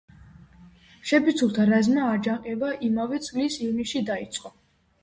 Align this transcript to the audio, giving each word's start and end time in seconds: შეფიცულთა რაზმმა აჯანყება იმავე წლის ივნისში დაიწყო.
შეფიცულთა 1.09 1.67
რაზმმა 1.73 2.09
აჯანყება 2.15 2.73
იმავე 2.89 3.21
წლის 3.29 3.61
ივნისში 3.69 4.05
დაიწყო. 4.13 4.59